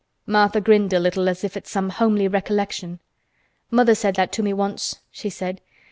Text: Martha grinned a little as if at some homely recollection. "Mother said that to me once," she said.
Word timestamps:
Martha 0.25 0.59
grinned 0.59 0.91
a 0.93 0.99
little 0.99 1.29
as 1.29 1.43
if 1.43 1.55
at 1.55 1.67
some 1.67 1.91
homely 1.91 2.27
recollection. 2.27 2.99
"Mother 3.69 3.93
said 3.93 4.15
that 4.15 4.31
to 4.31 4.41
me 4.41 4.51
once," 4.51 4.97
she 5.11 5.29
said. 5.29 5.61